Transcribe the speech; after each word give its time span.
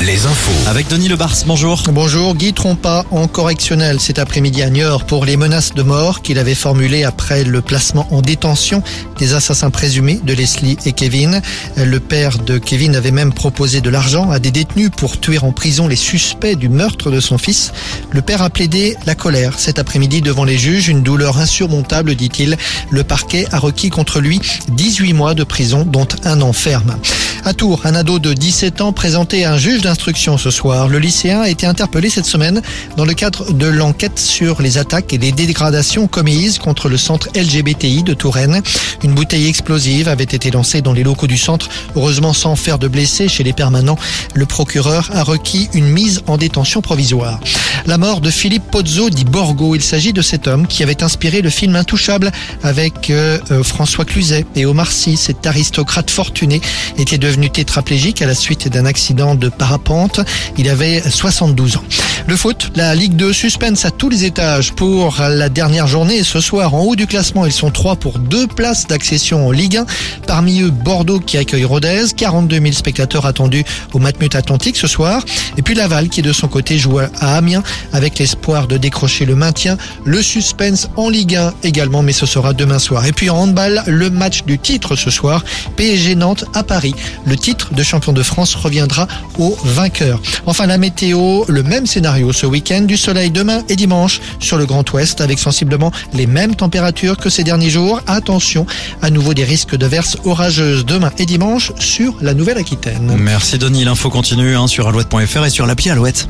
les 0.00 0.24
infos. 0.24 0.68
Avec 0.68 0.88
Denis 0.88 1.08
Lebars, 1.08 1.36
bonjour. 1.46 1.82
Bonjour, 1.92 2.34
Guy 2.34 2.54
Trompa 2.54 3.04
en 3.10 3.28
correctionnel 3.28 4.00
cet 4.00 4.18
après-midi 4.18 4.62
à 4.62 4.70
Niort 4.70 5.04
pour 5.04 5.26
les 5.26 5.36
menaces 5.36 5.74
de 5.74 5.82
mort 5.82 6.22
qu'il 6.22 6.38
avait 6.38 6.54
formulées 6.54 7.04
après 7.04 7.44
le 7.44 7.60
placement 7.60 8.06
en 8.10 8.22
détention 8.22 8.82
des 9.18 9.34
assassins 9.34 9.70
présumés 9.70 10.18
de 10.24 10.32
Leslie 10.32 10.78
et 10.86 10.92
Kevin. 10.92 11.42
Le 11.76 12.00
père 12.00 12.38
de 12.38 12.56
Kevin 12.56 12.96
avait 12.96 13.10
même 13.10 13.34
proposé 13.34 13.80
de 13.80 13.90
l'argent 13.90 14.30
à 14.30 14.38
des 14.38 14.50
détenus 14.50 14.90
pour 14.96 15.20
tuer 15.20 15.38
en 15.38 15.52
prison 15.52 15.86
les 15.86 15.96
suspects 15.96 16.56
du 16.56 16.70
meurtre 16.70 17.10
de 17.10 17.20
son 17.20 17.36
fils. 17.36 17.72
Le 18.10 18.22
père 18.22 18.42
a 18.42 18.48
plaidé 18.48 18.96
la 19.06 19.14
colère 19.14 19.58
cet 19.58 19.78
après-midi 19.78 20.22
devant 20.22 20.44
les 20.44 20.56
juges, 20.56 20.88
une 20.88 21.02
douleur 21.02 21.38
insurmontable, 21.38 22.14
dit-il. 22.14 22.56
Le 22.90 23.04
parquet 23.04 23.46
a 23.52 23.58
requis 23.58 23.90
contre 23.90 24.20
lui 24.20 24.40
18 24.68 25.12
mois 25.12 25.34
de 25.34 25.44
prison, 25.44 25.84
dont 25.84 26.08
un 26.24 26.40
an 26.40 26.52
ferme. 26.52 26.96
À 27.44 27.54
Tours, 27.54 27.80
un 27.84 27.94
ado 27.94 28.18
de 28.18 28.34
17 28.34 28.82
ans 28.82 28.92
présenté 28.92 29.44
à 29.44 29.54
un 29.54 29.56
juge 29.56 29.80
d'instruction 29.80 30.36
ce 30.36 30.50
soir. 30.50 30.88
Le 30.88 30.98
lycéen 30.98 31.40
a 31.40 31.48
été 31.48 31.66
interpellé 31.66 32.10
cette 32.10 32.26
semaine 32.26 32.60
dans 32.96 33.06
le 33.06 33.14
cadre 33.14 33.52
de 33.52 33.66
l'enquête 33.66 34.18
sur 34.18 34.60
les 34.60 34.76
attaques 34.76 35.14
et 35.14 35.18
les 35.18 35.32
dégradations 35.32 36.06
commises 36.06 36.58
contre 36.58 36.90
le 36.90 36.98
centre 36.98 37.28
LGBTI 37.34 38.02
de 38.02 38.12
Touraine. 38.12 38.62
Une 39.02 39.14
bouteille 39.14 39.48
explosive 39.48 40.08
avait 40.08 40.24
été 40.24 40.50
lancée 40.50 40.82
dans 40.82 40.92
les 40.92 41.02
locaux 41.02 41.26
du 41.26 41.38
centre, 41.38 41.68
heureusement 41.96 42.34
sans 42.34 42.56
faire 42.56 42.78
de 42.78 42.88
blessés 42.88 43.28
chez 43.28 43.42
les 43.42 43.54
permanents. 43.54 43.98
Le 44.34 44.44
procureur 44.44 45.10
a 45.14 45.22
requis 45.22 45.70
une 45.72 45.86
mise 45.86 46.22
en 46.26 46.36
détention 46.36 46.82
provisoire. 46.82 47.40
La 47.90 47.98
mort 47.98 48.20
de 48.20 48.30
Philippe 48.30 48.70
Pozzo 48.70 49.10
dit 49.10 49.24
Borgo. 49.24 49.74
Il 49.74 49.82
s'agit 49.82 50.12
de 50.12 50.22
cet 50.22 50.46
homme 50.46 50.68
qui 50.68 50.84
avait 50.84 51.02
inspiré 51.02 51.42
le 51.42 51.50
film 51.50 51.74
Intouchable 51.74 52.30
avec 52.62 53.10
euh, 53.10 53.40
euh, 53.50 53.64
François 53.64 54.04
Cluzet 54.04 54.46
et 54.54 54.64
Omar 54.64 54.92
Sy. 54.92 55.16
Cet 55.16 55.44
aristocrate 55.44 56.08
fortuné 56.08 56.60
était 56.98 57.18
devenu 57.18 57.50
tétraplégique 57.50 58.22
à 58.22 58.26
la 58.26 58.36
suite 58.36 58.68
d'un 58.68 58.86
accident 58.86 59.34
de 59.34 59.48
parapente. 59.48 60.20
Il 60.56 60.68
avait 60.68 61.00
72 61.00 61.78
ans. 61.78 61.84
Le 62.30 62.36
foot, 62.36 62.70
la 62.76 62.94
Ligue 62.94 63.16
2 63.16 63.32
suspense 63.32 63.84
à 63.84 63.90
tous 63.90 64.08
les 64.08 64.24
étages 64.24 64.72
pour 64.72 65.16
la 65.18 65.48
dernière 65.48 65.88
journée. 65.88 66.22
Ce 66.22 66.40
soir, 66.40 66.76
en 66.76 66.82
haut 66.82 66.94
du 66.94 67.08
classement, 67.08 67.44
ils 67.44 67.50
sont 67.50 67.72
trois 67.72 67.96
pour 67.96 68.20
deux 68.20 68.46
places 68.46 68.86
d'accession 68.86 69.48
en 69.48 69.50
Ligue 69.50 69.78
1. 69.78 69.86
Parmi 70.28 70.60
eux, 70.60 70.70
Bordeaux 70.70 71.18
qui 71.18 71.38
accueille 71.38 71.64
Rodez. 71.64 72.04
42 72.16 72.60
000 72.60 72.70
spectateurs 72.70 73.26
attendus 73.26 73.64
au 73.94 73.98
Matmut 73.98 74.32
Atlantique 74.36 74.76
ce 74.76 74.86
soir. 74.86 75.24
Et 75.58 75.62
puis 75.62 75.74
Laval 75.74 76.08
qui 76.08 76.22
de 76.22 76.32
son 76.32 76.46
côté 76.46 76.78
joue 76.78 77.00
à 77.00 77.10
Amiens 77.20 77.64
avec 77.92 78.20
l'espoir 78.20 78.68
de 78.68 78.76
décrocher 78.76 79.24
le 79.24 79.34
maintien. 79.34 79.76
Le 80.04 80.22
suspense 80.22 80.88
en 80.94 81.10
Ligue 81.10 81.34
1 81.34 81.54
également, 81.64 82.04
mais 82.04 82.12
ce 82.12 82.26
sera 82.26 82.52
demain 82.52 82.78
soir. 82.78 83.06
Et 83.06 83.12
puis 83.12 83.28
en 83.28 83.38
handball, 83.38 83.82
le 83.88 84.08
match 84.08 84.44
du 84.44 84.56
titre 84.60 84.94
ce 84.94 85.10
soir. 85.10 85.44
PSG 85.74 86.14
Nantes 86.14 86.44
à 86.54 86.62
Paris. 86.62 86.94
Le 87.26 87.34
titre 87.34 87.74
de 87.74 87.82
champion 87.82 88.12
de 88.12 88.22
France 88.22 88.54
reviendra 88.54 89.08
au 89.40 89.58
vainqueur. 89.64 90.22
Enfin 90.46 90.66
la 90.66 90.78
météo, 90.78 91.42
le 91.48 91.64
même 91.64 91.86
scénario 91.86 92.19
ce 92.32 92.46
week-end. 92.46 92.82
Du 92.82 92.96
soleil 92.96 93.30
demain 93.30 93.62
et 93.68 93.76
dimanche 93.76 94.20
sur 94.38 94.56
le 94.56 94.66
Grand 94.66 94.90
Ouest 94.92 95.20
avec 95.20 95.38
sensiblement 95.38 95.92
les 96.12 96.26
mêmes 96.26 96.54
températures 96.54 97.16
que 97.16 97.30
ces 97.30 97.44
derniers 97.44 97.70
jours. 97.70 98.00
Attention, 98.06 98.66
à 99.02 99.10
nouveau 99.10 99.34
des 99.34 99.44
risques 99.44 99.76
de 99.76 99.86
verses 99.86 100.16
orageuses 100.24 100.84
demain 100.84 101.10
et 101.18 101.26
dimanche 101.26 101.72
sur 101.78 102.14
la 102.20 102.34
Nouvelle-Aquitaine. 102.34 103.16
Merci 103.18 103.58
Denis, 103.58 103.84
l'info 103.84 104.10
continue 104.10 104.56
hein, 104.56 104.66
sur 104.66 104.88
alouette.fr 104.88 105.44
et 105.44 105.50
sur 105.50 105.66
l'appli 105.66 105.90
Alouette. 105.90 106.28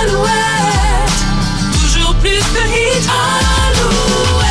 Alouette, 0.00 0.32
toujours 1.82 2.14
plus 2.16 2.30
de 2.30 2.62
Alouette. 3.08 4.41